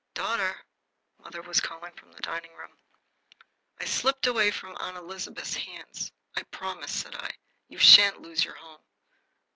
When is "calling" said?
1.61-1.93